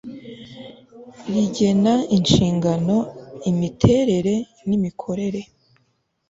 rigena 1.33 1.93
inshingano 2.15 2.97
imiterere 3.49 4.35
n'imikorere 4.67 5.41